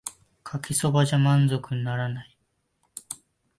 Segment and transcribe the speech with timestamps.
[0.43, 2.37] かけそばじゃ満腹にならない